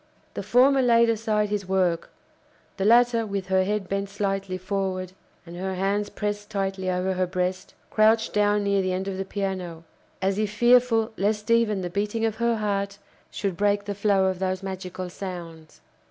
The 0.33 0.41
former 0.41 0.81
laid 0.81 1.11
aside 1.11 1.49
his 1.49 1.67
work; 1.69 2.09
the 2.77 2.85
latter, 2.85 3.23
with 3.23 3.49
her 3.49 3.63
head 3.65 3.87
bent 3.87 4.09
slightly 4.09 4.57
forward, 4.57 5.11
and 5.45 5.55
her 5.55 5.75
hands 5.75 6.09
pressed 6.09 6.49
tightly 6.49 6.89
over 6.89 7.13
her 7.13 7.27
breast, 7.27 7.75
crouched 7.91 8.33
down 8.33 8.63
near 8.63 8.81
the 8.81 8.93
end 8.93 9.07
of 9.07 9.17
the 9.17 9.23
piano, 9.25 9.83
as 10.19 10.39
if 10.39 10.49
fearful 10.51 11.11
lest 11.17 11.51
even 11.51 11.81
the 11.81 11.89
beating 11.91 12.25
of 12.25 12.37
her 12.37 12.55
heart 12.55 12.97
should 13.29 13.55
break 13.55 13.85
the 13.85 13.93
flow 13.93 14.25
of 14.25 14.39
those 14.39 14.63
magical 14.63 15.07
sounds. 15.07 15.81